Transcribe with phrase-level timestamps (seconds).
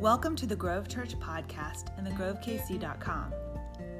[0.00, 3.34] Welcome to the Grove Church podcast and thegrovekc.com.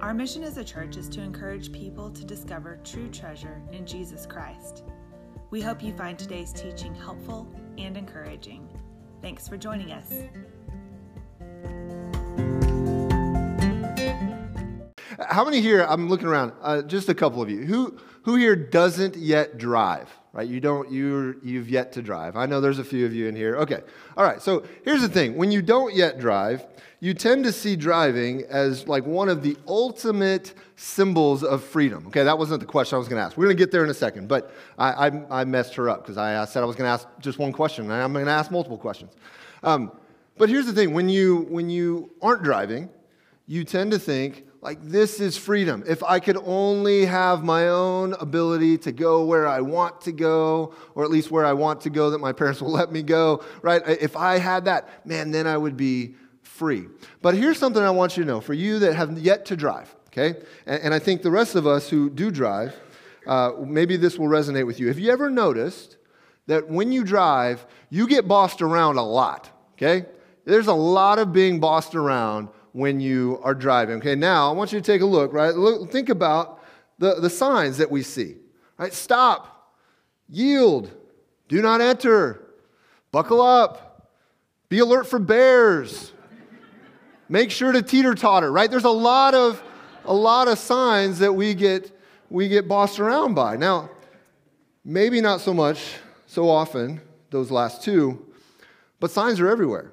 [0.01, 4.24] Our mission as a church is to encourage people to discover true treasure in Jesus
[4.24, 4.85] Christ.
[5.51, 8.69] We hope you find today's teaching helpful and encouraging.
[9.22, 10.13] Thanks for joining us.
[15.19, 15.83] How many here?
[15.83, 16.52] I'm looking around.
[16.62, 17.65] Uh, just a couple of you.
[17.66, 20.09] Who who here doesn't yet drive?
[20.39, 20.47] Right?
[20.47, 20.89] You don't.
[20.89, 22.37] You you've yet to drive.
[22.37, 23.56] I know there's a few of you in here.
[23.56, 23.80] Okay.
[24.16, 24.41] All right.
[24.41, 25.37] So here's the thing.
[25.37, 26.65] When you don't yet drive,
[27.01, 32.06] you tend to see driving as like one of the ultimate symbols of freedom.
[32.06, 32.23] Okay.
[32.23, 33.37] That wasn't the question I was going to ask.
[33.37, 34.29] We're going to get there in a second.
[34.29, 37.09] But I I, I messed her up because I said I was going to ask
[37.18, 39.15] just one question, and I'm going to ask multiple questions.
[39.65, 39.91] Um,
[40.37, 40.95] but here's the thing.
[40.95, 42.91] When you when you aren't driving,
[43.48, 45.84] you tend to think like, this is freedom.
[45.86, 50.74] If I could only have my own ability to go where I want to go,
[50.96, 53.44] or at least where I want to go that my parents will let me go,
[53.62, 53.82] right?
[53.86, 56.87] If I had that, man, then I would be free.
[57.23, 59.95] But here's something I want you to know for you that have yet to drive,
[60.09, 60.40] okay?
[60.66, 62.74] And, and I think the rest of us who do drive,
[63.28, 64.89] uh, maybe this will resonate with you.
[64.89, 65.98] Have you ever noticed
[66.48, 70.06] that when you drive, you get bossed around a lot, okay?
[70.45, 73.97] There's a lot of being bossed around when you are driving.
[73.97, 75.55] Okay, now I want you to take a look, right?
[75.55, 76.63] Look, think about
[76.99, 78.37] the, the signs that we see,
[78.77, 78.93] right?
[78.93, 79.75] Stop,
[80.29, 80.91] yield,
[81.49, 82.43] do not enter,
[83.11, 84.19] buckle up,
[84.69, 86.13] be alert for bears,
[87.29, 88.71] make sure to teeter totter, right?
[88.71, 89.63] There's a lot of
[90.05, 91.91] a lot of signs that we get
[92.31, 93.57] we get bossed around by.
[93.57, 93.91] Now,
[94.85, 95.95] maybe not so much
[96.27, 98.27] so often those last two,
[99.01, 99.93] but signs are everywhere.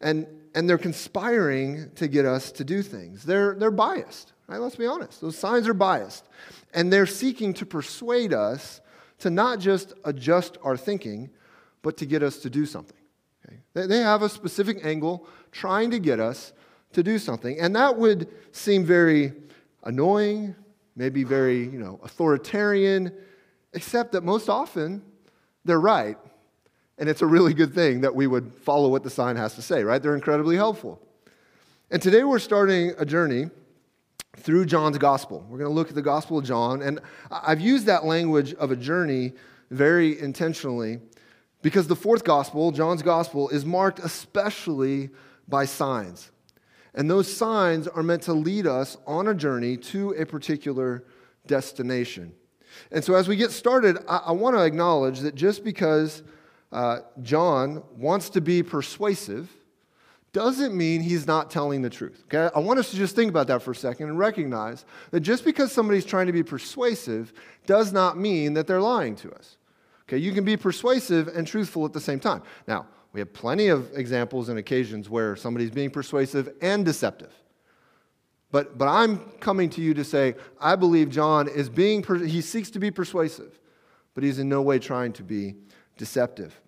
[0.00, 3.24] And and they're conspiring to get us to do things.
[3.24, 4.58] They're, they're biased, right?
[4.58, 5.20] Let's be honest.
[5.20, 6.24] Those signs are biased.
[6.72, 8.80] And they're seeking to persuade us
[9.18, 11.28] to not just adjust our thinking,
[11.82, 12.96] but to get us to do something.
[13.46, 13.58] Okay?
[13.74, 16.54] They, they have a specific angle trying to get us
[16.94, 17.60] to do something.
[17.60, 19.34] And that would seem very
[19.84, 20.56] annoying,
[20.96, 23.12] maybe very, you know, authoritarian,
[23.74, 25.02] except that most often
[25.66, 26.16] they're right
[26.98, 29.62] and it's a really good thing that we would follow what the sign has to
[29.62, 30.02] say, right?
[30.02, 31.00] They're incredibly helpful.
[31.90, 33.50] And today we're starting a journey
[34.36, 35.44] through John's gospel.
[35.48, 36.82] We're going to look at the gospel of John.
[36.82, 39.32] And I've used that language of a journey
[39.70, 41.00] very intentionally
[41.62, 45.10] because the fourth gospel, John's gospel, is marked especially
[45.48, 46.30] by signs.
[46.94, 51.04] And those signs are meant to lead us on a journey to a particular
[51.46, 52.32] destination.
[52.90, 56.22] And so as we get started, I, I want to acknowledge that just because
[56.72, 59.50] uh, John wants to be persuasive
[60.32, 62.22] doesn't mean he's not telling the truth.
[62.26, 62.54] Okay?
[62.54, 65.46] I want us to just think about that for a second and recognize that just
[65.46, 67.32] because somebody's trying to be persuasive
[67.64, 69.56] does not mean that they're lying to us.
[70.02, 72.42] Okay, you can be persuasive and truthful at the same time.
[72.68, 77.32] Now, we have plenty of examples and occasions where somebody's being persuasive and deceptive.
[78.52, 82.70] But, but I'm coming to you to say, I believe John is being, he seeks
[82.70, 83.58] to be persuasive,
[84.14, 85.54] but he's in no way trying to be
[85.96, 86.60] deceptive.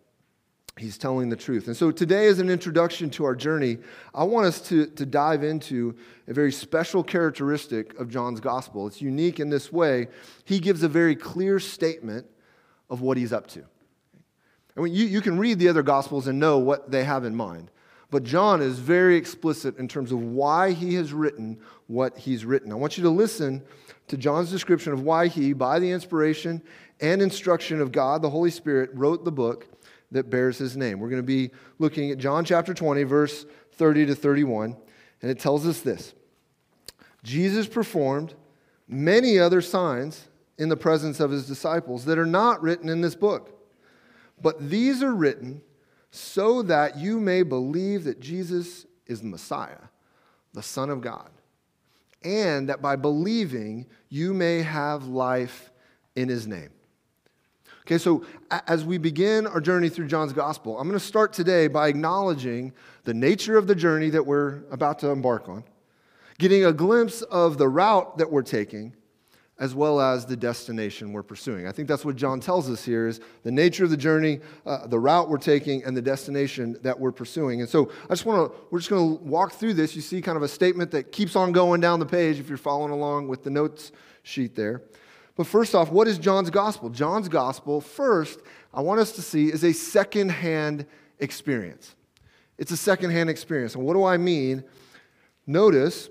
[0.78, 1.66] He's telling the truth.
[1.66, 3.78] And so today, as an introduction to our journey,
[4.14, 5.96] I want us to, to dive into
[6.28, 8.86] a very special characteristic of John's gospel.
[8.86, 10.08] It's unique in this way.
[10.44, 12.26] He gives a very clear statement
[12.88, 13.64] of what he's up to.
[14.76, 17.34] I mean, you, you can read the other gospels and know what they have in
[17.34, 17.70] mind.
[18.10, 21.58] But John is very explicit in terms of why he has written
[21.88, 22.72] what he's written.
[22.72, 23.62] I want you to listen
[24.06, 26.62] to John's description of why he, by the inspiration
[27.00, 29.66] and instruction of God, the Holy Spirit, wrote the book
[30.10, 31.00] that bears his name.
[31.00, 34.76] We're going to be looking at John chapter 20, verse 30 to 31,
[35.22, 36.14] and it tells us this
[37.22, 38.34] Jesus performed
[38.86, 43.14] many other signs in the presence of his disciples that are not written in this
[43.14, 43.54] book.
[44.40, 45.62] But these are written
[46.10, 49.78] so that you may believe that Jesus is the Messiah,
[50.52, 51.30] the Son of God,
[52.22, 55.70] and that by believing you may have life
[56.16, 56.70] in his name.
[57.88, 58.22] Okay, so
[58.66, 62.74] as we begin our journey through John's gospel, I'm going to start today by acknowledging
[63.04, 65.64] the nature of the journey that we're about to embark on,
[66.36, 68.94] getting a glimpse of the route that we're taking,
[69.58, 71.66] as well as the destination we're pursuing.
[71.66, 74.86] I think that's what John tells us here is the nature of the journey, uh,
[74.86, 77.62] the route we're taking, and the destination that we're pursuing.
[77.62, 79.96] And so I just want to, we're just going to walk through this.
[79.96, 82.58] You see kind of a statement that keeps on going down the page if you're
[82.58, 83.92] following along with the notes
[84.24, 84.82] sheet there.
[85.38, 86.90] But first off, what is John's gospel?
[86.90, 88.40] John's gospel, first,
[88.74, 90.84] I want us to see, is a secondhand
[91.20, 91.94] experience.
[92.58, 93.76] It's a secondhand experience.
[93.76, 94.64] And what do I mean?
[95.46, 96.10] Notice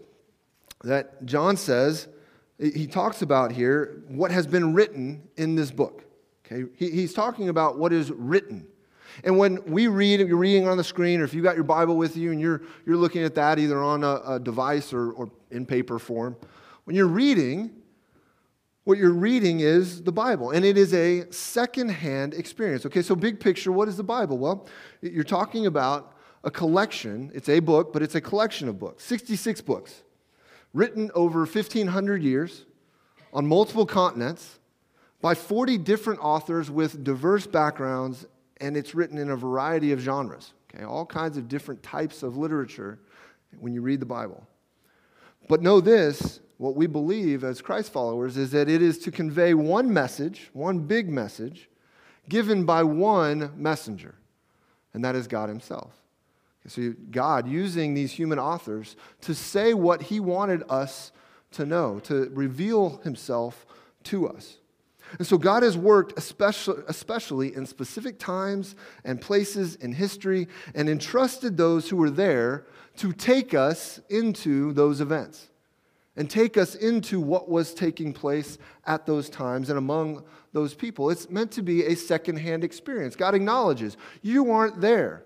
[0.86, 2.08] that John says,
[2.58, 6.06] he talks about here what has been written in this book.
[6.46, 6.64] Okay?
[6.78, 8.66] He, he's talking about what is written.
[9.26, 11.66] And when we read, if you're reading on the screen, or if you've got your
[11.66, 15.12] Bible with you and you're, you're looking at that either on a, a device or,
[15.12, 16.38] or in paper form,
[16.86, 17.77] when you're reading,
[18.88, 22.86] what you're reading is the Bible, and it is a secondhand experience.
[22.86, 24.38] Okay, so big picture, what is the Bible?
[24.38, 24.66] Well,
[25.02, 26.14] you're talking about
[26.46, 27.30] a collection.
[27.34, 30.04] It's a book, but it's a collection of books 66 books
[30.74, 32.64] written over 1,500 years
[33.34, 34.58] on multiple continents
[35.22, 38.26] by 40 different authors with diverse backgrounds,
[38.62, 40.54] and it's written in a variety of genres.
[40.74, 43.00] Okay, all kinds of different types of literature
[43.60, 44.48] when you read the Bible.
[45.48, 49.54] But know this what we believe as Christ followers is that it is to convey
[49.54, 51.70] one message, one big message,
[52.28, 54.16] given by one messenger,
[54.94, 55.94] and that is God Himself.
[56.68, 61.14] So, God using these human authors to say what He wanted us
[61.52, 63.66] to know, to reveal Himself
[64.06, 64.58] to us.
[65.18, 70.90] And so, God has worked especially, especially in specific times and places in history and
[70.90, 72.66] entrusted those who were there
[72.98, 75.48] to take us into those events
[76.18, 81.12] and take us into what was taking place at those times and among those people.
[81.12, 83.16] It's meant to be a secondhand experience.
[83.16, 85.24] God acknowledges you aren't there.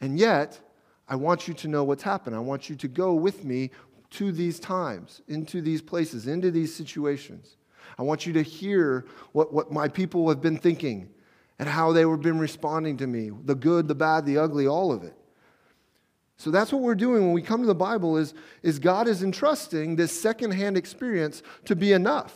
[0.00, 0.58] And yet,
[1.06, 2.34] I want you to know what's happened.
[2.34, 3.70] I want you to go with me
[4.10, 7.57] to these times, into these places, into these situations.
[7.96, 11.08] I want you to hear what, what my people have been thinking
[11.58, 14.92] and how they have been responding to me the good, the bad, the ugly, all
[14.92, 15.14] of it.
[16.36, 18.32] So that's what we're doing when we come to the Bible is,
[18.62, 22.34] is God is entrusting this secondhand experience to be enough.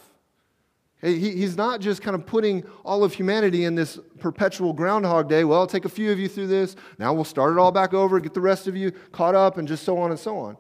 [1.01, 5.45] He, he's not just kind of putting all of humanity in this perpetual Groundhog Day.
[5.45, 6.75] Well, I'll take a few of you through this.
[6.99, 9.67] Now we'll start it all back over, get the rest of you caught up, and
[9.67, 10.57] just so on and so on.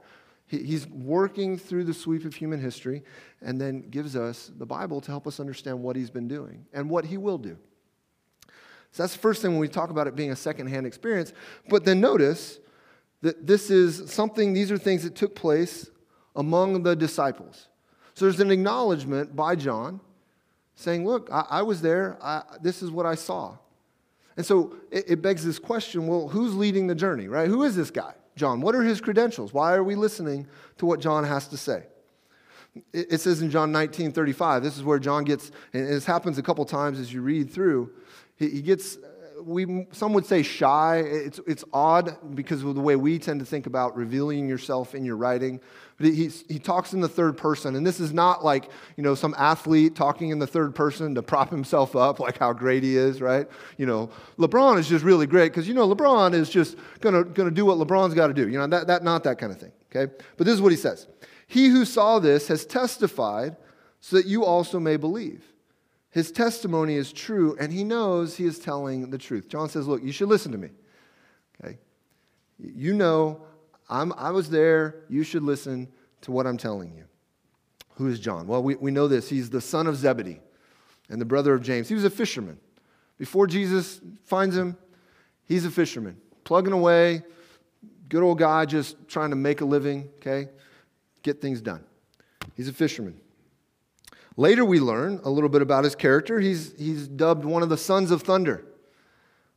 [0.52, 3.02] He, he's working through the sweep of human history
[3.40, 6.90] and then gives us the Bible to help us understand what he's been doing and
[6.90, 7.56] what he will do.
[8.90, 11.32] So that's the first thing when we talk about it being a secondhand experience.
[11.70, 12.58] But then notice
[13.22, 15.90] that this is something, these are things that took place
[16.37, 17.69] among the disciples.
[18.12, 20.00] So there's an acknowledgement by John
[20.75, 23.56] saying, Look, I, I was there, I, this is what I saw.
[24.37, 27.48] And so it, it begs this question well, who's leading the journey, right?
[27.48, 28.61] Who is this guy, John?
[28.61, 29.52] What are his credentials?
[29.52, 30.46] Why are we listening
[30.79, 31.84] to what John has to say?
[32.93, 36.43] It, says in John 19 35, this is where John gets, and this happens a
[36.43, 37.93] couple times as you read through,
[38.37, 38.96] he, he gets
[39.44, 40.99] we, some would say shy.
[40.99, 45.05] It's, it's odd because of the way we tend to think about revealing yourself in
[45.05, 45.61] your writing.
[46.02, 47.76] He, he talks in the third person.
[47.76, 51.22] And this is not like, you know, some athlete talking in the third person to
[51.22, 53.46] prop himself up, like how great he is, right?
[53.78, 57.50] You know, LeBron is just really great because, you know, LeBron is just going to
[57.50, 58.49] do what LeBron's got to do.
[58.49, 60.12] You know, that, that, not that kind of thing, okay?
[60.37, 61.06] But this is what he says
[61.46, 63.56] He who saw this has testified
[64.00, 65.44] so that you also may believe.
[66.10, 69.48] His testimony is true, and he knows he is telling the truth.
[69.48, 70.69] John says, Look, you should listen to me.
[71.62, 71.78] Okay?
[72.58, 73.46] You know,
[73.92, 75.04] I'm, I was there.
[75.10, 75.86] You should listen
[76.22, 77.04] to what I'm telling you.
[77.96, 78.46] Who is John?
[78.46, 79.28] Well, we, we know this.
[79.28, 80.40] He's the son of Zebedee
[81.10, 81.88] and the brother of James.
[81.88, 82.58] He was a fisherman.
[83.18, 84.78] Before Jesus finds him,
[85.44, 87.22] he's a fisherman, plugging away,
[88.08, 90.48] good old guy just trying to make a living, okay?
[91.22, 91.84] Get things done.
[92.56, 93.20] He's a fisherman.
[94.38, 96.40] Later, we learn a little bit about his character.
[96.40, 98.64] He's, he's dubbed one of the sons of thunder,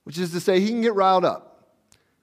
[0.03, 1.54] which is to say, he can get riled up.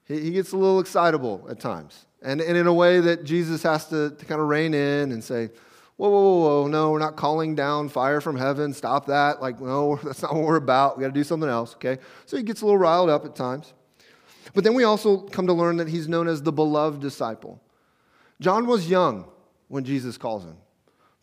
[0.05, 2.05] He, he gets a little excitable at times.
[2.21, 5.23] And, and in a way that Jesus has to, to kind of rein in and
[5.23, 5.49] say,
[5.97, 8.73] whoa, whoa, whoa, whoa, no, we're not calling down fire from heaven.
[8.73, 9.41] Stop that.
[9.41, 10.97] Like, no, that's not what we're about.
[10.97, 11.99] We got to do something else, okay?
[12.25, 13.73] So he gets a little riled up at times.
[14.53, 17.61] But then we also come to learn that he's known as the beloved disciple.
[18.39, 19.25] John was young
[19.67, 20.57] when Jesus calls him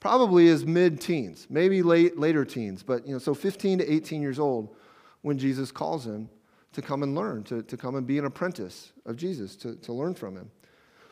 [0.01, 4.39] probably is mid-teens, maybe late later teens, but you know, so 15 to 18 years
[4.39, 4.75] old
[5.21, 6.29] when Jesus calls him
[6.73, 9.93] to come and learn, to, to come and be an apprentice of Jesus, to, to
[9.93, 10.51] learn from him.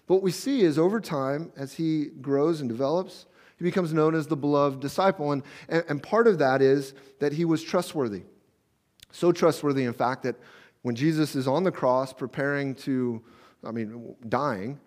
[0.07, 4.15] But what we see is over time, as he grows and develops, he becomes known
[4.15, 5.33] as the beloved disciple.
[5.33, 8.23] And, and, and part of that is that he was trustworthy.
[9.11, 10.37] So trustworthy, in fact, that
[10.83, 13.23] when Jesus is on the cross preparing to,
[13.65, 14.79] I mean, dying,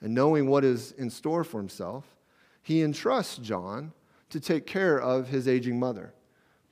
[0.00, 2.04] and knowing what is in store for himself,
[2.62, 3.92] he entrusts John
[4.30, 6.14] to take care of his aging mother.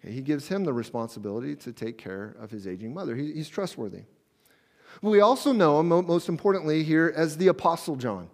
[0.07, 3.17] He gives him the responsibility to take care of his aging mother.
[3.17, 4.03] He, he's trustworthy.
[5.03, 8.31] But we also know him, most importantly, here as the Apostle John.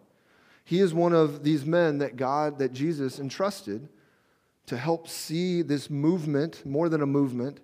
[0.65, 3.89] He is one of these men that God, that Jesus entrusted
[4.67, 7.61] to help see this movement, more than a movement,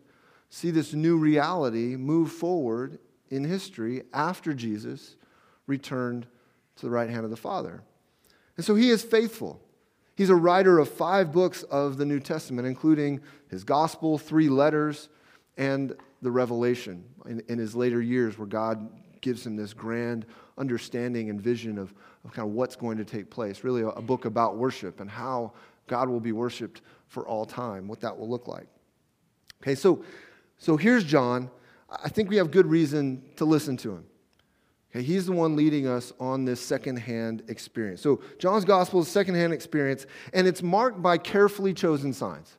[0.51, 2.99] see this new reality move forward
[3.31, 5.17] in history after Jesus
[5.67, 6.27] returned
[6.77, 7.83] to the right hand of the Father.
[8.57, 9.61] And so he is faithful.
[10.17, 13.21] He's a writer of five books of the New Testament, including
[13.51, 15.09] his gospel, three letters,
[15.57, 18.89] and the revelation in, in his later years, where God
[19.21, 20.27] gives him this grand
[20.57, 21.93] understanding and vision of,
[22.25, 23.65] of kind of what's going to take place.
[23.65, 25.53] Really, a, a book about worship and how
[25.87, 28.67] God will be worshiped for all time, what that will look like.
[29.63, 30.05] Okay, so,
[30.59, 31.51] so here's John.
[31.91, 34.05] I think we have good reason to listen to him.
[34.91, 38.01] Okay, he's the one leading us on this secondhand experience.
[38.01, 42.58] So John's gospel is a secondhand experience, and it's marked by carefully chosen signs.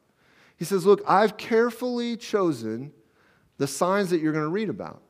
[0.60, 2.92] He says, Look, I've carefully chosen
[3.58, 5.02] the signs that you're going to read about.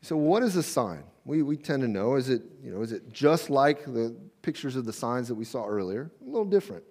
[0.00, 1.04] So, what is a sign?
[1.26, 2.16] We, we tend to know.
[2.16, 5.44] Is it, you know, is it just like the pictures of the signs that we
[5.44, 6.10] saw earlier?
[6.22, 6.82] A little different.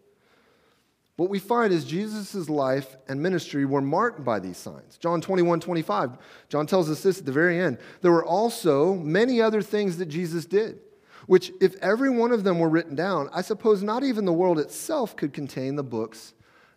[1.15, 4.97] What we find is Jesus' life and ministry were marked by these signs.
[4.99, 6.11] John 21, 25,
[6.47, 7.79] John tells us this at the very end.
[8.01, 10.79] There were also many other things that Jesus did,
[11.25, 14.59] which, if every one of them were written down, I suppose not even the world
[14.59, 16.33] itself could contain the books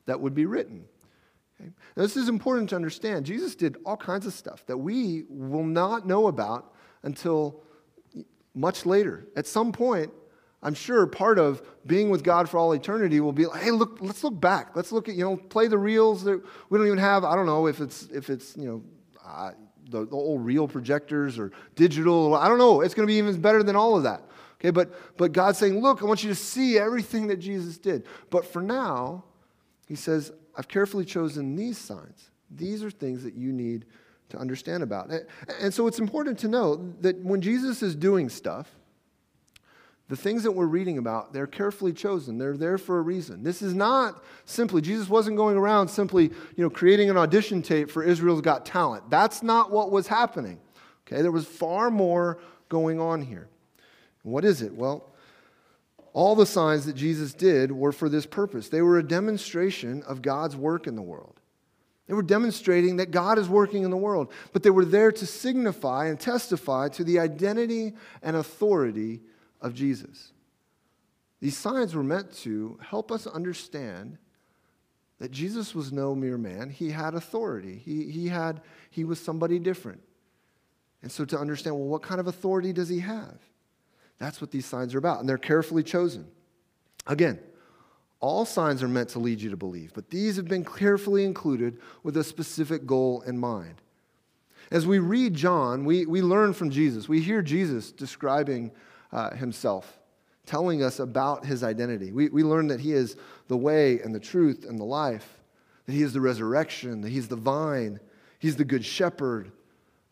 [0.07, 0.85] that would be written.
[1.61, 1.71] Okay?
[1.97, 3.27] Now, this is important to understand.
[3.27, 7.63] Jesus did all kinds of stuff that we will not know about until
[8.55, 9.27] much later.
[9.37, 10.13] At some point,
[10.63, 14.23] I'm sure part of being with God for all eternity will be hey, look, let's
[14.23, 14.77] look back.
[14.77, 17.25] Let's look at, you know, play the reels that we don't even have.
[17.25, 18.83] I don't know if it's, if it's you know,
[19.25, 19.53] uh,
[19.91, 22.35] the, the old reel projectors or digital.
[22.35, 22.81] I don't know.
[22.81, 24.23] It's going to be even better than all of that.
[24.61, 28.07] Okay, but, but God's saying, look, I want you to see everything that Jesus did.
[28.31, 29.25] But for now,
[29.87, 32.31] he says, I've carefully chosen these signs.
[32.51, 33.87] These are things that you need
[34.31, 35.11] to understand about.
[35.61, 38.75] And so it's important to know that when Jesus is doing stuff,
[40.09, 42.37] the things that we're reading about, they're carefully chosen.
[42.37, 43.43] They're there for a reason.
[43.43, 47.91] This is not simply, Jesus wasn't going around simply, you know, creating an audition tape
[47.91, 49.09] for Israel's Got Talent.
[49.09, 50.61] That's not what was happening.
[51.07, 53.49] Okay, there was far more going on here.
[54.23, 54.75] What is it?
[54.75, 55.12] Well,
[56.13, 58.69] all the signs that Jesus did were for this purpose.
[58.69, 61.41] They were a demonstration of God's work in the world.
[62.07, 65.27] They were demonstrating that God is working in the world, but they were there to
[65.27, 69.21] signify and testify to the identity and authority
[69.61, 70.33] of Jesus.
[71.41, 74.19] These signs were meant to help us understand
[75.19, 76.69] that Jesus was no mere man.
[76.69, 77.81] He had authority.
[77.83, 80.03] He, he, had, he was somebody different.
[81.01, 83.39] And so to understand, well, what kind of authority does he have?
[84.19, 86.27] That's what these signs are about, and they're carefully chosen.
[87.07, 87.41] Again,
[88.21, 91.79] all signs are meant to lead you to believe, but these have been carefully included
[92.05, 93.83] with a specific goal in mind.
[94.71, 97.09] As we read John, we, we learn from Jesus.
[97.09, 98.71] We hear Jesus describing
[99.11, 99.99] uh, himself,
[100.47, 102.13] telling us about his identity.
[102.13, 103.17] We, we learn that he is
[103.49, 105.43] the way and the truth and the life,
[105.87, 107.99] that he is the resurrection, that he's the vine,
[108.39, 109.51] he's the good shepherd,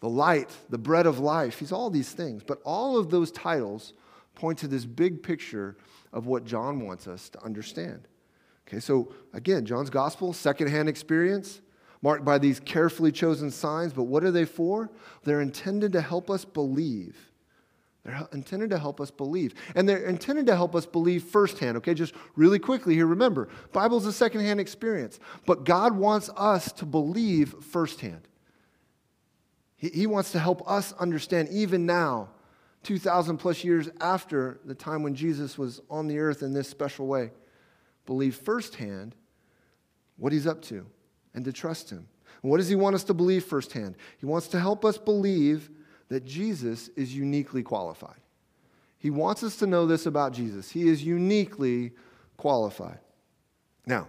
[0.00, 1.58] the light, the bread of life.
[1.58, 2.42] He's all these things.
[2.42, 3.92] But all of those titles
[4.34, 5.76] point to this big picture
[6.12, 8.08] of what John wants us to understand.
[8.66, 11.60] Okay, so again, John's gospel, secondhand experience,
[12.02, 13.92] marked by these carefully chosen signs.
[13.92, 14.90] But what are they for?
[15.24, 17.16] They're intended to help us believe.
[18.04, 19.54] They're intended to help us believe.
[19.74, 21.92] And they're intended to help us believe firsthand, okay?
[21.92, 27.54] Just really quickly here, remember, Bible's a secondhand experience, but God wants us to believe
[27.62, 28.26] firsthand.
[29.80, 32.28] He, he wants to help us understand, even now,
[32.82, 37.06] 2,000 plus years after the time when Jesus was on the earth in this special
[37.06, 37.32] way,
[38.06, 39.14] believe firsthand
[40.16, 40.86] what he's up to
[41.34, 42.06] and to trust him.
[42.42, 43.96] And what does he want us to believe firsthand?
[44.18, 45.70] He wants to help us believe
[46.08, 48.20] that Jesus is uniquely qualified.
[48.98, 50.70] He wants us to know this about Jesus.
[50.70, 51.92] He is uniquely
[52.36, 52.98] qualified.
[53.86, 54.08] Now,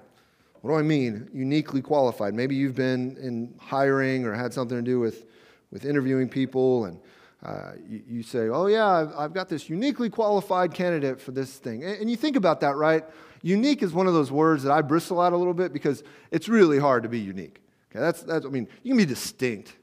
[0.61, 2.33] what do I mean, uniquely qualified?
[2.33, 5.25] Maybe you've been in hiring or had something to do with
[5.71, 6.99] with interviewing people, and
[7.43, 11.57] uh, you, you, say, Oh, yeah, I've, I've, got this uniquely qualified candidate for this
[11.57, 11.83] thing.
[11.83, 13.03] And, and you think about that, right?
[13.41, 16.47] Unique is one of those words that I bristle at a little bit because it's
[16.47, 17.61] really hard to be unique.
[17.91, 19.75] Okay, that's, that's, I mean, you can be distinct,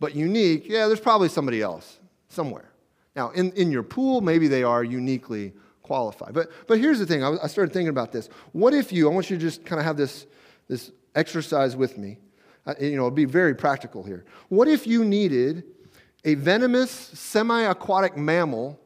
[0.00, 2.70] but unique, yeah, there's probably somebody else somewhere.
[3.16, 6.34] Now, in, in your pool, maybe they are uniquely qualified.
[6.34, 8.28] But, but here's the thing I, I started thinking about this.
[8.52, 10.26] What if you, I want you to just kind of have this,
[10.68, 12.18] this exercise with me.
[12.68, 14.26] Uh, you know, be very practical here.
[14.50, 15.64] What if you needed
[16.26, 18.78] a venomous semi aquatic mammal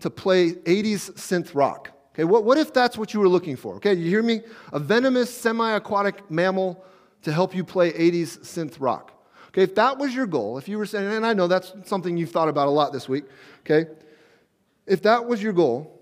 [0.00, 1.90] to play 80s synth rock?
[2.14, 3.74] Okay, what, what if that's what you were looking for?
[3.74, 4.40] Okay, you hear me?
[4.72, 6.82] A venomous semi aquatic mammal
[7.22, 9.12] to help you play 80s synth rock.
[9.48, 12.16] Okay, if that was your goal, if you were saying, and I know that's something
[12.16, 13.24] you've thought about a lot this week,
[13.60, 13.90] okay,
[14.86, 16.00] if that was your goal,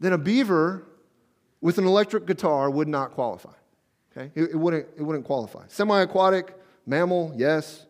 [0.00, 0.86] then a beaver
[1.60, 3.52] with an electric guitar would not qualify.
[4.16, 4.30] Okay?
[4.34, 5.64] It, it, wouldn't, it wouldn't qualify.
[5.68, 6.54] Semi aquatic,
[6.86, 7.86] mammal, yes.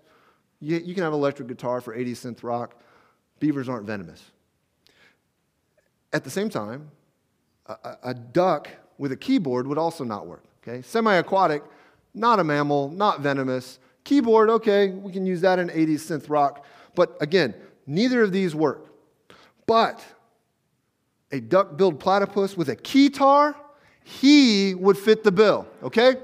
[0.60, 2.80] You, you, can have an electric guitar for 80 synth rock.
[3.40, 4.30] Beavers aren't venomous.
[6.12, 6.90] At the same time,
[7.66, 10.44] a, a duck with a keyboard would also not work.
[10.62, 10.82] Okay?
[10.82, 11.62] Semi aquatic,
[12.14, 13.78] not a mammal, not venomous.
[14.04, 16.64] Keyboard, okay, we can use that in 80s synth rock.
[16.94, 17.54] But again,
[17.86, 18.86] neither of these work.
[19.66, 20.04] But
[21.32, 23.56] a duck billed platypus with a keytar,
[24.04, 26.16] he would fit the bill, okay?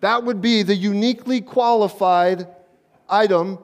[0.00, 2.46] That would be the uniquely qualified
[3.08, 3.58] item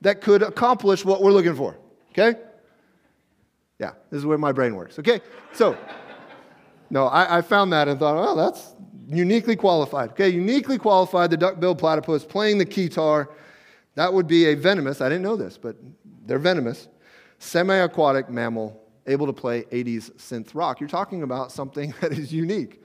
[0.00, 1.78] that could accomplish what we're looking for,
[2.10, 2.40] okay?
[3.78, 5.20] Yeah, this is where my brain works, okay?
[5.52, 5.76] So,
[6.90, 8.74] no, I, I found that and thought, oh, that's
[9.06, 10.10] uniquely qualified.
[10.10, 13.28] Okay, uniquely qualified, the duck-billed platypus playing the keytar.
[13.94, 15.76] That would be a venomous, I didn't know this, but
[16.26, 16.88] they're venomous,
[17.38, 20.80] semi-aquatic mammal able to play 80s synth rock.
[20.80, 22.83] You're talking about something that is unique.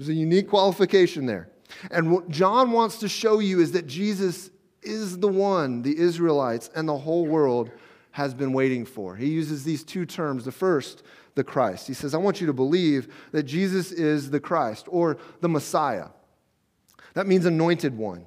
[0.00, 1.50] There's a unique qualification there.
[1.90, 4.48] And what John wants to show you is that Jesus
[4.80, 7.70] is the one the Israelites and the whole world
[8.12, 9.14] has been waiting for.
[9.14, 10.46] He uses these two terms.
[10.46, 11.02] The first,
[11.34, 11.86] the Christ.
[11.86, 16.06] He says, I want you to believe that Jesus is the Christ or the Messiah.
[17.12, 18.24] That means anointed one.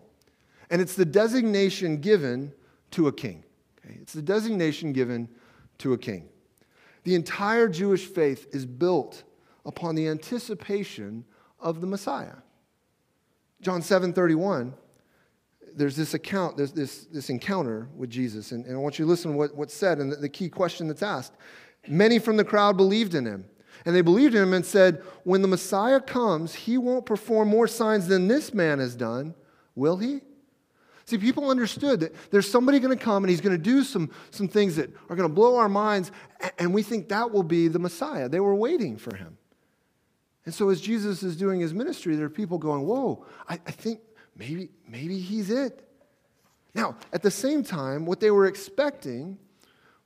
[0.69, 2.53] And it's the designation given
[2.91, 3.45] to a king.
[3.83, 3.97] Okay?
[3.99, 5.27] It's the designation given
[5.79, 6.29] to a king.
[7.03, 9.23] The entire Jewish faith is built
[9.65, 11.25] upon the anticipation
[11.63, 12.35] of the Messiah.
[13.61, 14.73] John 7 31,
[15.75, 18.51] there's this account, there's this, this encounter with Jesus.
[18.51, 20.49] And, and I want you to listen to what, what's said and the, the key
[20.49, 21.33] question that's asked.
[21.87, 23.45] Many from the crowd believed in him.
[23.85, 27.67] And they believed in him and said, When the Messiah comes, he won't perform more
[27.67, 29.33] signs than this man has done,
[29.75, 30.21] will he?
[31.05, 34.09] See, people understood that there's somebody going to come and he's going to do some,
[34.31, 36.11] some things that are going to blow our minds,
[36.57, 38.29] and we think that will be the Messiah.
[38.29, 39.37] They were waiting for him.
[40.45, 43.71] And so, as Jesus is doing his ministry, there are people going, Whoa, I, I
[43.71, 43.99] think
[44.35, 45.87] maybe, maybe he's it.
[46.75, 49.37] Now, at the same time, what they were expecting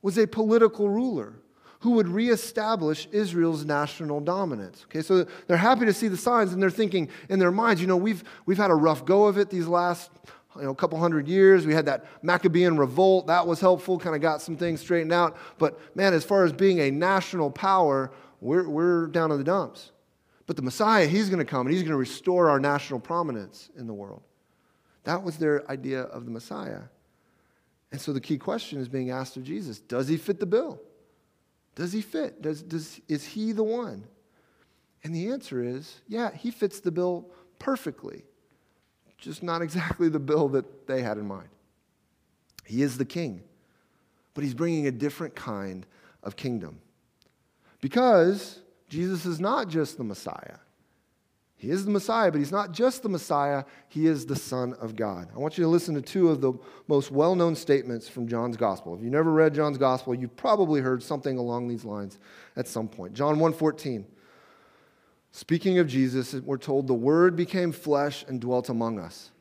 [0.02, 1.34] was a political ruler
[1.80, 4.84] who would reestablish Israel's national dominance.
[4.84, 7.86] Okay, so they're happy to see the signs and they're thinking in their minds, you
[7.86, 10.10] know, we've, we've had a rough go of it these last
[10.56, 11.66] you know, couple hundred years.
[11.66, 13.28] We had that Maccabean revolt.
[13.28, 15.36] That was helpful, kind of got some things straightened out.
[15.58, 19.92] But man, as far as being a national power, we're, we're down in the dumps.
[20.48, 23.68] But the Messiah, he's going to come and he's going to restore our national prominence
[23.76, 24.22] in the world.
[25.04, 26.80] That was their idea of the Messiah.
[27.92, 30.80] And so the key question is being asked of Jesus Does he fit the bill?
[31.74, 32.40] Does he fit?
[32.40, 34.04] Does, does, is he the one?
[35.04, 38.24] And the answer is yeah, he fits the bill perfectly,
[39.18, 41.50] just not exactly the bill that they had in mind.
[42.64, 43.42] He is the king,
[44.32, 45.84] but he's bringing a different kind
[46.22, 46.80] of kingdom.
[47.82, 50.58] Because Jesus is not just the Messiah,
[51.58, 54.94] he is the Messiah, but he's not just the Messiah, he is the Son of
[54.94, 55.28] God.
[55.34, 56.52] I want you to listen to two of the
[56.86, 58.94] most well known statements from John's Gospel.
[58.94, 62.20] If you've never read John's Gospel, you've probably heard something along these lines
[62.54, 63.12] at some point.
[63.12, 64.06] John 1:14.
[65.32, 69.32] Speaking of Jesus, we're told the Word became flesh and dwelt among us.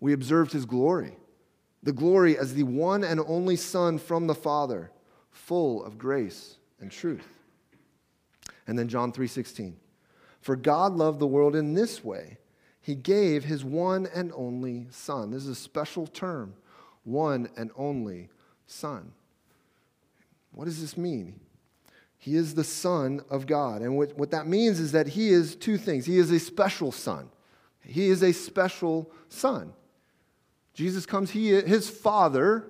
[0.00, 1.16] We observed his glory,
[1.82, 4.90] the glory as the one and only Son from the Father,
[5.30, 7.28] full of grace and truth.
[8.66, 9.74] And then John 3:16.
[10.40, 12.38] For God loved the world in this way
[12.80, 15.30] He gave His one and only Son.
[15.30, 16.54] This is a special term
[17.04, 18.28] one and only
[18.66, 19.12] Son.
[20.52, 21.40] What does this mean?
[22.18, 23.80] He is the Son of God.
[23.80, 26.92] And what, what that means is that He is two things He is a special
[26.92, 27.28] Son,
[27.82, 29.72] He is a special Son.
[30.72, 32.66] Jesus comes, he, His Father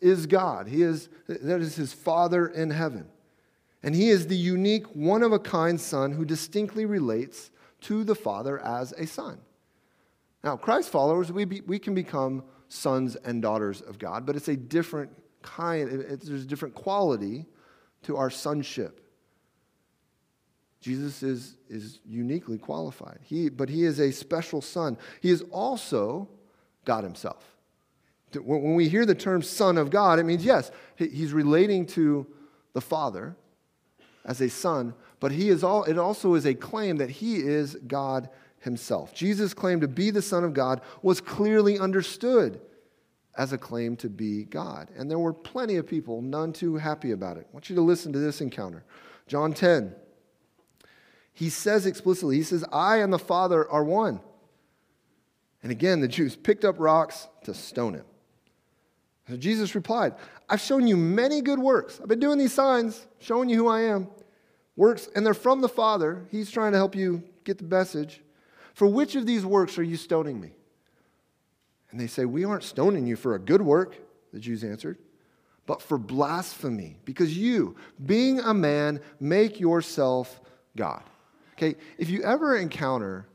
[0.00, 0.66] is God.
[0.66, 3.06] He is, that is His Father in heaven.
[3.82, 7.50] And he is the unique, one of a kind son who distinctly relates
[7.82, 9.40] to the Father as a son.
[10.44, 14.48] Now, Christ followers, we, be, we can become sons and daughters of God, but it's
[14.48, 15.10] a different
[15.42, 15.88] kind,
[16.22, 17.46] there's a different quality
[18.02, 19.00] to our sonship.
[20.80, 24.98] Jesus is, is uniquely qualified, he, but he is a special son.
[25.20, 26.28] He is also
[26.84, 27.44] God himself.
[28.34, 32.26] When we hear the term Son of God, it means, yes, he's relating to
[32.72, 33.36] the Father,
[34.24, 37.76] as a son, but he is all, it also is a claim that he is
[37.86, 38.28] God
[38.60, 39.14] himself.
[39.14, 42.60] Jesus' claim to be the Son of God was clearly understood
[43.36, 44.90] as a claim to be God.
[44.96, 47.46] And there were plenty of people, none too happy about it.
[47.48, 48.84] I want you to listen to this encounter.
[49.26, 49.94] John 10.
[51.32, 54.20] He says explicitly, He says, I and the Father are one.
[55.62, 58.04] And again, the Jews picked up rocks to stone him.
[59.28, 60.14] So Jesus replied,
[60.52, 61.98] I've shown you many good works.
[61.98, 64.08] I've been doing these signs, showing you who I am.
[64.76, 66.26] Works, and they're from the Father.
[66.30, 68.20] He's trying to help you get the message.
[68.74, 70.50] For which of these works are you stoning me?
[71.90, 73.96] And they say, We aren't stoning you for a good work,
[74.30, 74.98] the Jews answered,
[75.64, 80.38] but for blasphemy, because you, being a man, make yourself
[80.76, 81.02] God.
[81.54, 83.26] Okay, if you ever encounter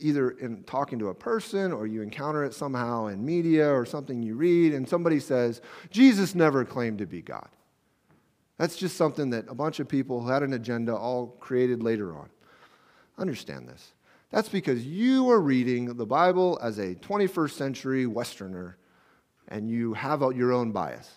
[0.00, 4.22] either in talking to a person or you encounter it somehow in media or something
[4.22, 5.60] you read, and somebody says,
[5.90, 7.48] Jesus never claimed to be God.
[8.58, 12.14] That's just something that a bunch of people who had an agenda all created later
[12.16, 12.28] on.
[13.16, 13.92] Understand this.
[14.30, 18.76] That's because you are reading the Bible as a 21st century Westerner
[19.48, 21.10] and you have your own bias.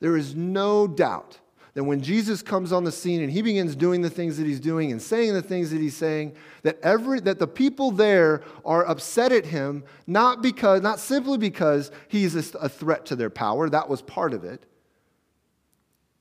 [0.00, 1.38] There is no doubt
[1.74, 4.60] that when Jesus comes on the scene and he begins doing the things that he's
[4.60, 8.86] doing and saying the things that he's saying, that every that the people there are
[8.86, 13.88] upset at him, not because, not simply because he's a, threat to their power, that
[13.88, 14.66] was part of it.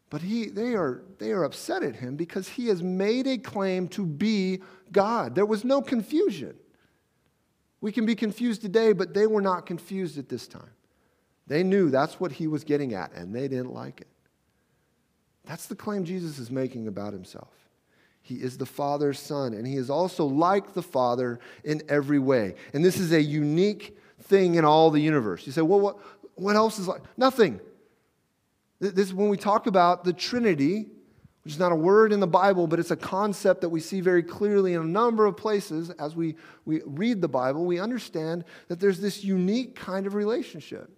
[0.10, 3.88] But he, they, are, they are upset at him because he has made a claim
[3.90, 4.62] to be
[4.92, 5.36] God.
[5.36, 6.56] There was no confusion.
[7.82, 10.70] We can be confused today, but they were not confused at this time.
[11.48, 14.08] They knew that's what he was getting at, and they didn't like it.
[15.46, 17.50] That's the claim Jesus is making about himself.
[18.22, 22.56] He is the Father's Son, and he is also like the Father in every way.
[22.74, 25.46] And this is a unique thing in all the universe.
[25.46, 25.98] You say, well, what,
[26.36, 27.02] what else is like?
[27.18, 27.60] Nothing.
[28.80, 30.88] This when we talk about the Trinity,
[31.44, 34.02] which is not a word in the Bible, but it's a concept that we see
[34.02, 37.66] very clearly in a number of places as we, we read the Bible.
[37.66, 40.90] We understand that there's this unique kind of relationship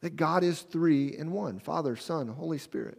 [0.00, 2.98] that God is three in one Father, Son, Holy Spirit.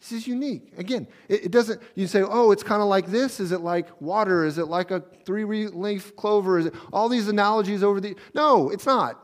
[0.00, 0.72] This is unique.
[0.76, 3.40] Again, it, it doesn't, you say, oh, it's kind of like this.
[3.40, 4.44] Is it like water?
[4.44, 6.58] Is it like a three leaf clover?
[6.58, 8.14] Is it all these analogies over the.
[8.34, 9.22] No, it's not.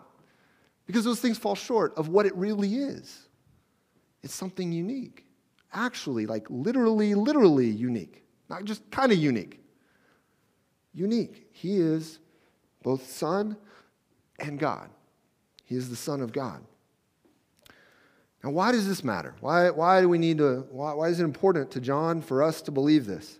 [0.87, 3.29] Because those things fall short of what it really is.
[4.23, 5.27] It's something unique
[5.73, 9.61] actually, like literally, literally unique, not just kind of unique.
[10.95, 11.49] Unique.
[11.53, 12.19] He is
[12.83, 13.57] both Son
[14.39, 14.91] and God.
[15.65, 16.63] He is the Son of God.
[18.43, 19.35] Now, why does this matter?
[19.41, 22.61] Why, why do we need to, why, why is it important to John for us
[22.63, 23.39] to believe this?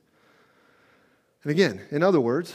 [1.43, 2.55] And again, in other words,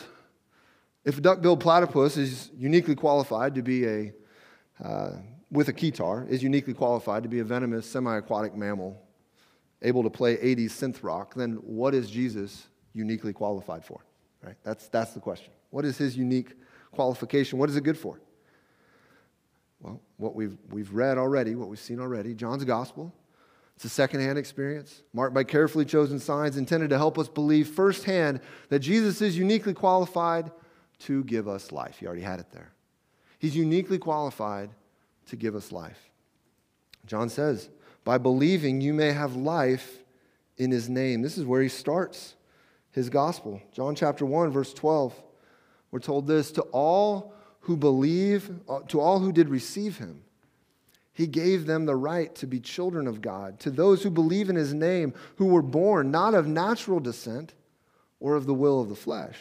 [1.03, 4.13] if a duck-billed platypus is uniquely qualified to be a,
[4.83, 5.11] uh,
[5.51, 9.01] with a keytar, is uniquely qualified to be a venomous semi-aquatic mammal
[9.81, 14.03] able to play 80s synth rock, then what is Jesus uniquely qualified for?
[14.43, 14.55] Right?
[14.63, 15.51] That's, that's the question.
[15.69, 16.53] What is his unique
[16.91, 17.59] qualification?
[17.59, 18.19] What is it good for?
[19.79, 23.13] Well, what we've, we've read already, what we've seen already, John's gospel.
[23.75, 28.41] It's a secondhand experience marked by carefully chosen signs intended to help us believe firsthand
[28.69, 30.51] that Jesus is uniquely qualified
[30.99, 31.97] to give us life.
[31.99, 32.71] He already had it there.
[33.37, 34.71] He's uniquely qualified
[35.27, 36.09] to give us life.
[37.05, 37.69] John says,
[38.03, 40.03] by believing, you may have life
[40.57, 41.21] in his name.
[41.21, 42.35] This is where he starts
[42.91, 43.61] his gospel.
[43.73, 45.13] John chapter 1, verse 12.
[45.91, 47.33] We're told this to all
[47.67, 50.23] who believe, uh, to all who did receive him,
[51.11, 54.55] he gave them the right to be children of God, to those who believe in
[54.55, 57.53] his name, who were born not of natural descent
[58.21, 59.37] or of the will of the flesh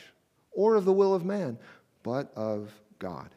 [0.50, 1.56] or of the will of man,
[2.02, 3.28] but of God.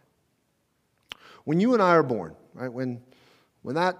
[1.43, 2.99] When you and I are born, right, when,
[3.61, 3.95] when that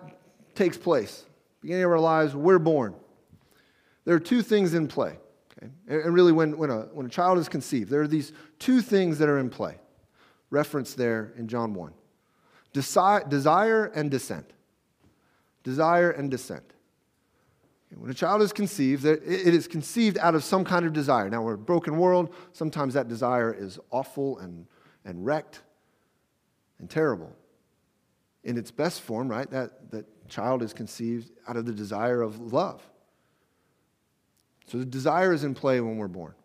[0.56, 1.24] takes place.
[1.62, 2.96] Beginning of our lives, we're born.
[4.06, 5.20] There are two things in play.
[5.56, 5.72] Okay?
[5.88, 9.20] And really, when, when, a, when a child is conceived, there are these two things
[9.20, 9.76] that are in play,
[10.50, 11.94] referenced there in John 1
[12.74, 14.52] Desi- desire and descent.
[15.64, 16.64] Desire and descent.
[17.96, 21.28] When a child is conceived, it is conceived out of some kind of desire.
[21.28, 22.34] Now, we're a broken world.
[22.54, 24.68] Sometimes that desire is awful and,
[25.06, 25.62] and wrecked
[26.78, 27.36] and terrible.
[28.44, 29.50] In its best form, right?
[29.50, 32.88] That, that child is conceived out of the desire of love.
[34.68, 36.36] So the desire is in play when we're born.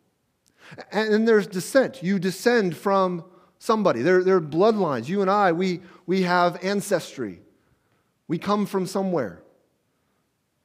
[0.90, 2.02] And then there's descent.
[2.02, 3.22] You descend from
[3.64, 4.02] somebody.
[4.02, 5.08] There, there are bloodlines.
[5.08, 7.40] You and I, we, we have ancestry.
[8.28, 9.42] We come from somewhere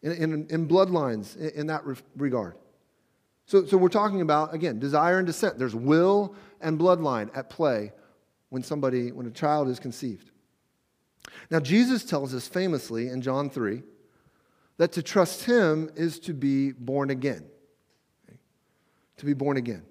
[0.01, 2.55] in, in, in bloodlines in, in that re- regard.
[3.45, 5.57] So, so we're talking about, again, desire and descent.
[5.57, 7.93] There's will and bloodline at play
[8.49, 10.31] when somebody, when a child is conceived.
[11.49, 13.81] Now, Jesus tells us famously in John 3
[14.77, 17.45] that to trust him is to be born again.
[18.27, 18.38] Okay?
[19.17, 19.83] To be born again.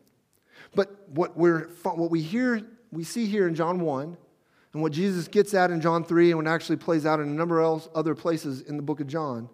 [0.74, 4.16] But what, we're, what we hear, we see here in John 1,
[4.72, 7.32] and what Jesus gets at in John 3, and what actually plays out in a
[7.32, 9.48] number of other places in the book of John,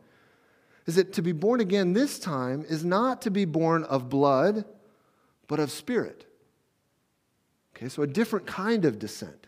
[0.86, 4.64] is that to be born again this time is not to be born of blood,
[5.46, 6.26] but of spirit.
[7.76, 9.46] Okay, so a different kind of descent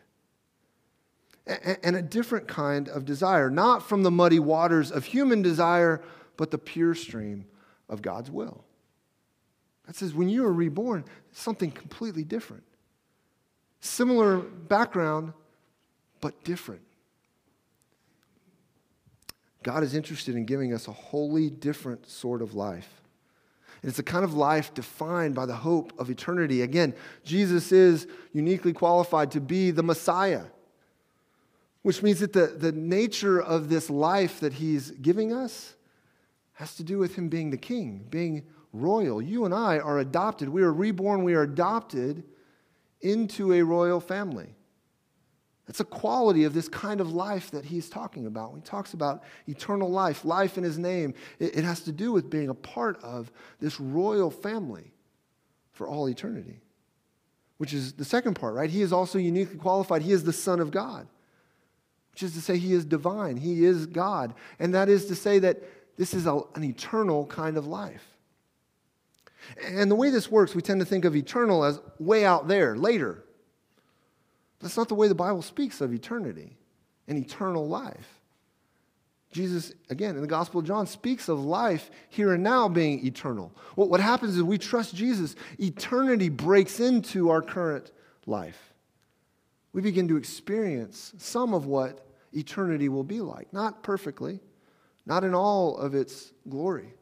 [1.47, 6.03] and a different kind of desire, not from the muddy waters of human desire,
[6.37, 7.47] but the pure stream
[7.89, 8.65] of God's will.
[9.87, 12.65] That says when you are reborn, something completely different.
[13.87, 15.33] Similar background,
[16.21, 16.83] but different.
[19.63, 23.03] God is interested in giving us a wholly different sort of life.
[23.83, 26.63] And It's a kind of life defined by the hope of eternity.
[26.63, 26.95] Again,
[27.25, 30.45] Jesus is uniquely qualified to be the Messiah,
[31.83, 35.77] which means that the, the nature of this life that he's giving us
[36.55, 39.23] has to do with him being the king, being royal.
[39.23, 40.49] You and I are adopted.
[40.49, 42.25] We are reborn, we are adopted
[43.01, 44.55] into a royal family.
[45.67, 48.53] That's a quality of this kind of life that he's talking about.
[48.53, 52.13] When he talks about eternal life, life in his name, it, it has to do
[52.13, 54.93] with being a part of this royal family
[55.73, 56.61] for all eternity,
[57.59, 58.71] which is the second part, right?
[58.71, 60.03] He is also uniquely qualified.
[60.03, 61.09] He is the Son of God,
[62.13, 63.37] which is to say, he is divine.
[63.37, 64.35] He is God.
[64.61, 65.63] And that is to say that
[65.97, 68.16] this is a, an eternal kind of life.
[69.65, 72.77] And the way this works, we tend to think of eternal as way out there,
[72.77, 73.25] later.
[74.61, 76.57] That's not the way the Bible speaks of eternity
[77.09, 78.21] and eternal life.
[79.33, 83.53] Jesus, again, in the Gospel of John, speaks of life here and now being eternal.
[83.75, 87.93] What, what happens is we trust Jesus, eternity breaks into our current
[88.25, 88.73] life.
[89.73, 93.53] We begin to experience some of what eternity will be like.
[93.53, 94.41] Not perfectly,
[95.05, 96.95] not in all of its glory.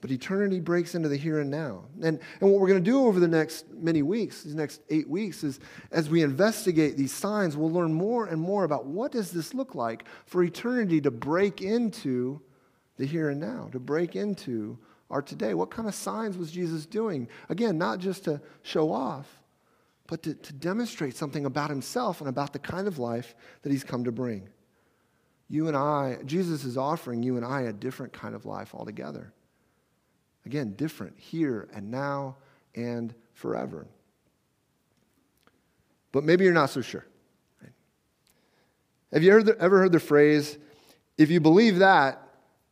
[0.00, 1.84] But eternity breaks into the here and now.
[2.02, 5.08] And, and what we're going to do over the next many weeks, these next eight
[5.08, 5.60] weeks, is
[5.90, 9.74] as we investigate these signs, we'll learn more and more about what does this look
[9.74, 12.40] like for eternity to break into
[12.96, 14.78] the here and now, to break into
[15.10, 15.52] our today.
[15.52, 17.28] What kind of signs was Jesus doing?
[17.50, 19.26] Again, not just to show off,
[20.06, 23.84] but to, to demonstrate something about himself and about the kind of life that he's
[23.84, 24.48] come to bring.
[25.48, 29.32] You and I, Jesus is offering you and I a different kind of life altogether.
[30.46, 32.36] Again, different here and now
[32.74, 33.86] and forever.
[36.12, 37.06] But maybe you're not so sure.
[39.12, 40.56] Have you the, ever heard the phrase,
[41.18, 42.22] if you believe that,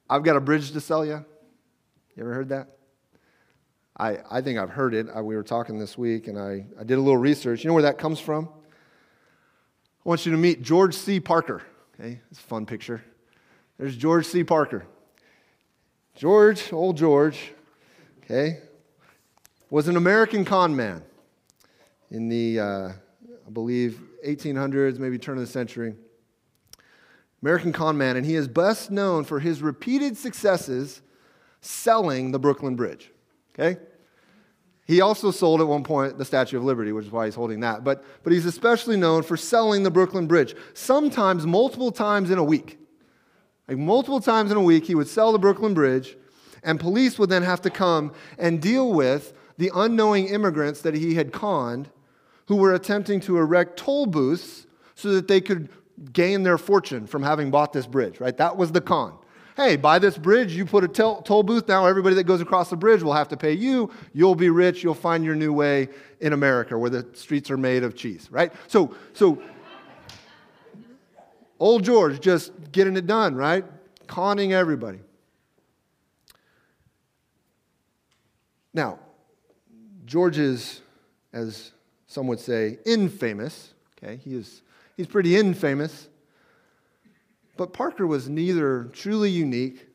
[0.09, 1.25] I've got a bridge to sell you?
[2.17, 2.69] You ever heard that?
[3.97, 5.09] I, I think I've heard it.
[5.13, 7.65] I, we were talking this week and I, I did a little research.
[7.65, 8.49] You know where that comes from?
[10.05, 11.19] I want you to meet George C.
[11.19, 11.63] Parker.
[11.99, 13.03] Okay, it's a fun picture.
[13.77, 14.45] There's George C.
[14.45, 14.87] Parker.
[16.15, 17.53] George, old George,
[18.31, 18.59] okay,
[19.71, 21.03] was an American con man
[22.11, 22.89] in the, uh,
[23.47, 25.95] I believe, 1800s, maybe turn of the century.
[27.43, 31.01] American con man, and he is best known for his repeated successes
[31.61, 33.11] selling the Brooklyn Bridge.
[33.55, 33.81] Okay?
[34.87, 37.61] He also sold at one point the Statue of Liberty, which is why he's holding
[37.61, 37.85] that.
[37.85, 42.45] But, but he's especially known for selling the Brooklyn Bridge, sometimes multiple times in a
[42.45, 42.79] week.
[43.69, 46.17] Like multiple times in a week, he would sell the Brooklyn Bridge
[46.69, 51.15] and police would then have to come and deal with the unknowing immigrants that he
[51.15, 51.89] had conned
[52.47, 55.71] who were attempting to erect toll booths so that they could
[56.13, 58.37] gain their fortune from having bought this bridge, right?
[58.37, 59.17] That was the con.
[59.57, 62.77] Hey, buy this bridge, you put a toll booth, now everybody that goes across the
[62.77, 63.91] bridge will have to pay you.
[64.13, 65.89] You'll be rich, you'll find your new way
[66.21, 68.53] in America where the streets are made of cheese, right?
[68.67, 69.43] So, so
[71.59, 73.65] old George just getting it done, right?
[74.07, 74.99] Conning everybody.
[78.75, 78.99] Now,
[80.05, 80.81] George is,
[81.33, 81.73] as
[82.07, 83.75] some would say, infamous.
[83.97, 84.63] Okay, he is,
[84.97, 86.09] he's pretty infamous.
[87.57, 89.87] But Parker was neither truly unique.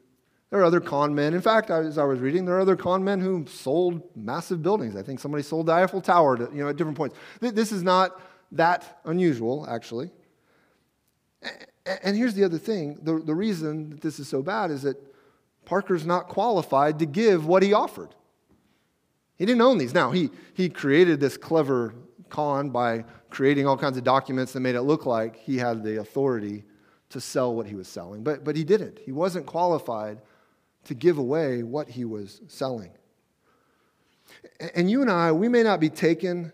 [0.50, 1.34] There are other con men.
[1.34, 4.96] In fact, as I was reading, there are other con men who sold massive buildings.
[4.96, 7.16] I think somebody sold the Eiffel Tower to, you know, at different points.
[7.40, 10.12] This is not that unusual, actually.
[12.04, 14.98] And here's the other thing the, the reason that this is so bad is that
[15.66, 18.14] Parker's not qualified to give what he offered.
[19.38, 19.94] He didn't own these.
[19.94, 21.94] Now, he, he created this clever
[22.30, 26.00] con by creating all kinds of documents that made it look like he had the
[26.00, 26.64] authority
[27.10, 28.24] to sell what he was selling.
[28.24, 29.00] But, but he didn't.
[29.00, 30.22] He wasn't qualified
[30.86, 32.92] to give away what he was selling.
[34.76, 36.52] And you and I, we may not be taken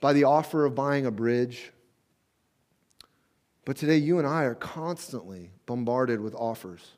[0.00, 1.72] by the offer of buying a bridge,
[3.64, 6.92] but today you and I are constantly bombarded with offers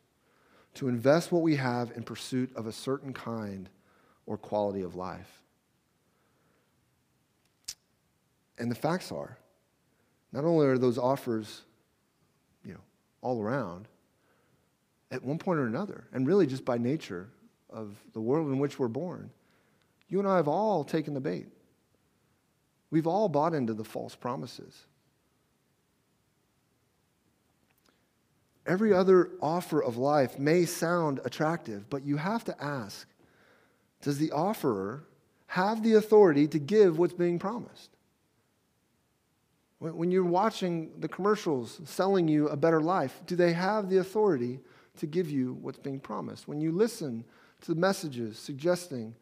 [0.74, 3.68] to invest what we have in pursuit of a certain kind
[4.30, 5.42] or quality of life.
[8.58, 9.36] And the facts are,
[10.32, 11.62] not only are those offers,
[12.64, 12.80] you know,
[13.22, 13.88] all around,
[15.10, 17.28] at one point or another, and really just by nature
[17.70, 19.30] of the world in which we're born,
[20.08, 21.48] you and I have all taken the bait.
[22.92, 24.86] We've all bought into the false promises.
[28.64, 33.08] Every other offer of life may sound attractive, but you have to ask
[34.02, 35.04] does the offerer
[35.46, 37.90] have the authority to give what's being promised?
[39.78, 44.60] When you're watching the commercials selling you a better life, do they have the authority
[44.98, 46.46] to give you what's being promised?
[46.46, 47.24] When you listen
[47.62, 49.14] to the messages suggesting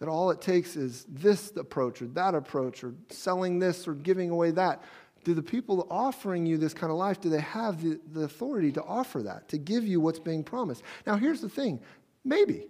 [0.00, 4.30] that all it takes is this approach or that approach or selling this or giving
[4.30, 4.82] away that.
[5.24, 8.72] Do the people offering you this kind of life, do they have the, the authority
[8.72, 10.82] to offer that, to give you what's being promised?
[11.06, 11.80] Now, here's the thing
[12.24, 12.68] maybe.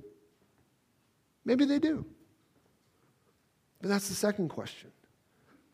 [1.45, 2.05] Maybe they do.
[3.81, 4.91] But that's the second question.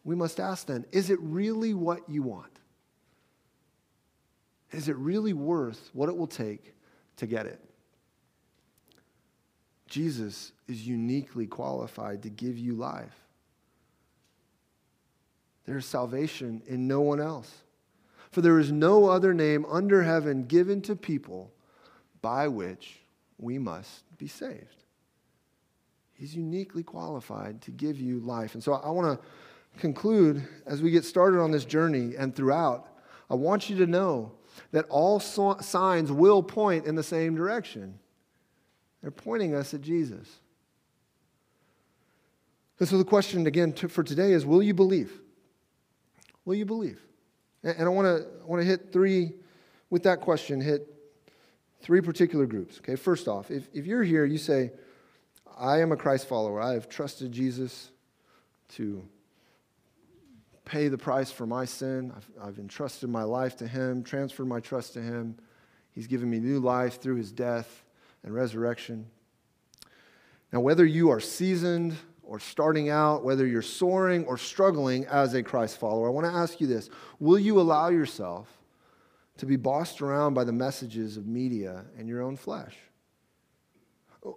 [0.05, 2.53] We must ask then is it really what you want?
[4.73, 6.75] Is it really worth what it will take
[7.17, 7.61] to get it?
[9.89, 13.27] Jesus is uniquely qualified to give you life.
[15.65, 17.53] There is salvation in no one else.
[18.31, 21.53] For there is no other name under heaven given to people
[22.21, 23.01] by which
[23.39, 24.85] we must be saved.
[26.19, 28.55] He's uniquely qualified to give you life.
[28.55, 29.27] And so I want to
[29.79, 32.89] conclude as we get started on this journey and throughout.
[33.29, 34.33] I want you to know
[34.73, 37.99] that all signs will point in the same direction.
[39.03, 40.41] They're pointing us at Jesus.
[42.79, 45.21] And so the question again for today is will you believe?
[46.45, 47.01] Will you believe?
[47.63, 49.33] And I want to want to hit three
[49.91, 50.89] with that question, hit
[51.81, 52.79] three particular groups.
[52.79, 54.73] Okay, first off, if, if you're here, you say,
[55.57, 56.61] I am a Christ follower.
[56.61, 57.91] I have trusted Jesus
[58.75, 59.03] to
[60.67, 62.13] pay the price for my sin.
[62.15, 65.37] I've, I've entrusted my life to Him, transferred my trust to Him.
[65.93, 67.85] He's given me new life through His death
[68.23, 69.07] and resurrection.
[70.53, 75.43] Now, whether you are seasoned or starting out, whether you're soaring or struggling as a
[75.43, 78.49] Christ follower, I want to ask you this Will you allow yourself
[79.39, 82.75] to be bossed around by the messages of media and your own flesh?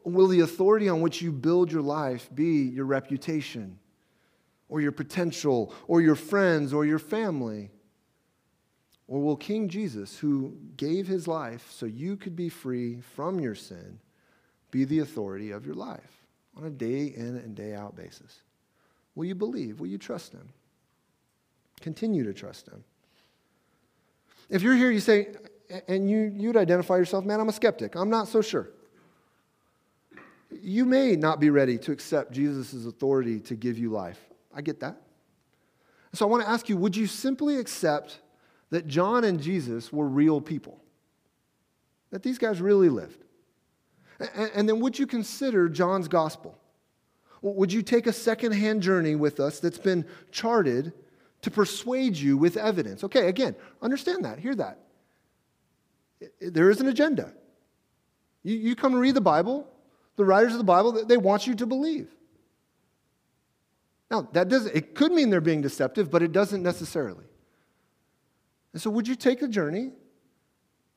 [0.04, 3.80] Will the authority on which you build your life be your reputation
[4.67, 7.71] or your potential or your friends or your family?
[9.08, 13.56] Or will King Jesus, who gave his life so you could be free from your
[13.56, 13.99] sin,
[14.69, 18.43] be the authority of your life on a day in and day out basis?
[19.15, 19.80] Will you believe?
[19.80, 20.49] Will you trust him?
[21.82, 22.84] Continue to trust him.
[24.49, 25.30] If you're here, you say,
[25.88, 27.95] and you, you'd identify yourself, man, I'm a skeptic.
[27.95, 28.69] I'm not so sure.
[30.50, 34.20] You may not be ready to accept Jesus' authority to give you life.
[34.54, 35.02] I get that.
[36.14, 38.20] So I want to ask you would you simply accept
[38.72, 40.80] that John and Jesus were real people,
[42.12, 43.24] that these guys really lived.
[44.36, 46.58] And, then would you consider John's gospel?
[47.42, 50.92] Would you take a secondhand journey with us that's been charted
[51.42, 53.04] to persuade you with evidence?
[53.06, 54.80] Okay, again, understand that, hear that.
[56.42, 57.32] There is an agenda.
[58.44, 59.66] You, you come and read the Bible,
[60.20, 62.10] the writers of the Bible, they want you to believe.
[64.12, 67.24] Now, that doesn't, it could mean they're being deceptive, but it doesn't necessarily.
[68.74, 69.94] And so, would you take the journey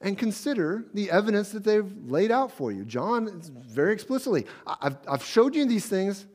[0.01, 2.85] and consider the evidence that they've laid out for you?
[2.85, 6.27] John very explicitly, I've, I've showed you these things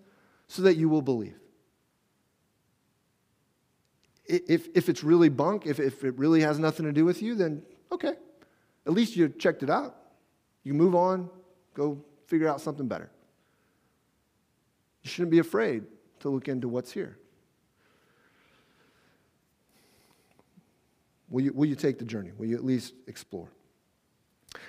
[0.48, 1.38] so that you will believe.
[4.24, 7.36] If, if it's really bunk, if, if it really has nothing to do with you,
[7.36, 8.14] then okay.
[8.86, 9.98] At least you checked it out.
[10.64, 11.30] You move on,
[11.74, 13.10] go figure out something better.
[15.04, 15.84] You shouldn't be afraid
[16.20, 17.18] to look into what's here.
[21.30, 22.32] Will you, will you take the journey?
[22.38, 23.50] Will you at least explore?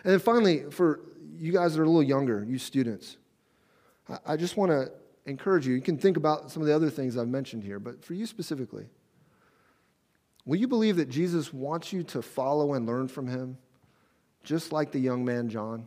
[0.04, 1.00] And then finally, for
[1.36, 3.16] you guys that are a little younger, you students,
[4.08, 4.90] I, I just want to
[5.26, 5.74] encourage you.
[5.74, 8.26] You can think about some of the other things I've mentioned here, but for you
[8.26, 8.88] specifically,
[10.46, 13.58] will you believe that Jesus wants you to follow and learn from him,
[14.42, 15.86] just like the young man John?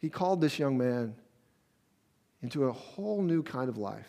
[0.00, 1.14] He called this young man
[2.42, 4.08] into a whole new kind of life.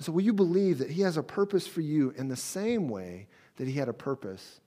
[0.00, 3.26] So, will you believe that He has a purpose for you in the same way
[3.56, 4.60] that He had a purpose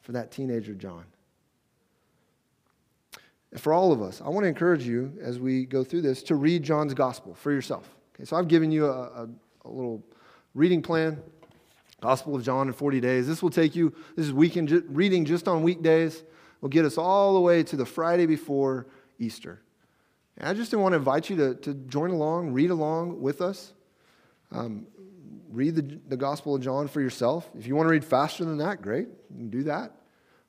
[0.00, 1.04] for that teenager, John?
[3.52, 6.24] And for all of us, I want to encourage you as we go through this
[6.24, 7.88] to read John's gospel for yourself.
[8.14, 9.28] Okay, so I've given you a, a,
[9.64, 10.02] a little
[10.54, 11.22] reading plan
[12.04, 13.26] Gospel of John in 40 days.
[13.26, 16.22] This will take you, this is weekend reading just on weekdays,
[16.60, 18.86] will get us all the way to the Friday before
[19.18, 19.60] Easter.
[20.36, 23.72] And I just want to invite you to, to join along, read along with us.
[24.50, 24.86] Um,
[25.50, 27.48] read the, the Gospel of John for yourself.
[27.56, 29.92] If you want to read faster than that, great, you can do that.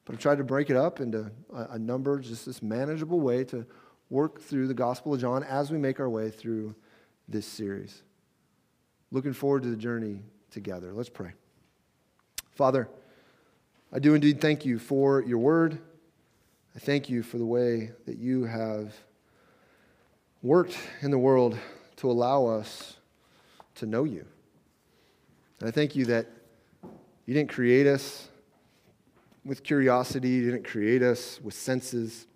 [0.04, 3.44] But I've tried to break it up into a, a number, just this manageable way
[3.46, 3.66] to
[4.10, 6.76] work through the Gospel of John as we make our way through
[7.28, 8.04] this series.
[9.12, 10.94] Looking forward to the journey together.
[10.94, 11.32] Let's pray.
[12.52, 12.88] Father,
[13.92, 15.80] I do indeed thank you for your word.
[16.76, 18.94] I thank you for the way that you have
[20.42, 21.58] worked in the world
[21.96, 22.98] to allow us
[23.76, 24.26] to know you.
[25.62, 26.28] And I thank you that
[27.26, 28.28] you didn't create us
[29.46, 32.28] with curiosity, you didn't create us with senses.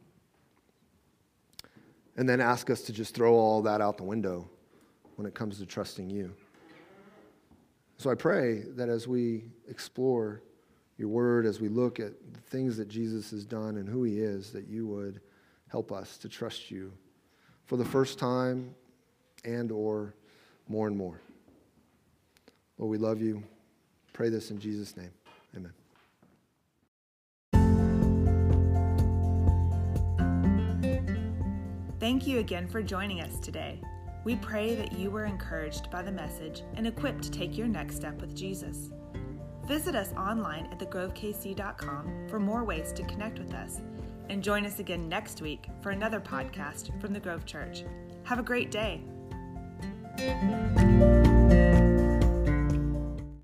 [2.16, 4.50] and then ask us to just throw all that out the window
[5.16, 6.34] when it comes to trusting you.
[7.98, 10.42] So I pray that as we explore
[11.00, 14.20] your word, as we look at the things that Jesus has done and who he
[14.20, 15.22] is, that you would
[15.70, 16.92] help us to trust you
[17.66, 18.76] for the first time
[19.46, 20.14] and or
[20.68, 21.22] more and more.
[22.78, 23.42] Lord, we love you.
[24.12, 25.12] Pray this in Jesus' name.
[25.56, 25.72] Amen.
[32.02, 33.80] Thank you again for joining us today.
[34.26, 37.96] We pray that you were encouraged by the message and equipped to take your next
[37.96, 38.90] step with Jesus.
[39.70, 43.82] Visit us online at thegrovekc.com for more ways to connect with us.
[44.28, 47.84] And join us again next week for another podcast from the Grove Church.
[48.24, 49.04] Have a great day.